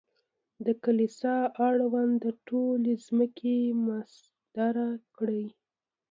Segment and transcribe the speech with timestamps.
[0.65, 1.35] د کلیسا
[1.67, 5.43] اړونده ټولې ځمکې مصادره کړې.